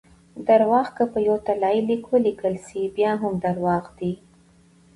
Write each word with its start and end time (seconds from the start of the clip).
درواغ 0.47 0.87
که 0.97 1.03
په 1.11 1.19
یو 1.27 1.37
طلايي 1.47 1.81
لیک 1.89 2.03
ولیکل 2.13 2.55
سي؛ 2.65 2.81
بیا 2.95 3.11
هم 3.21 3.33
درواغ 3.45 3.83
دي! 3.99 4.11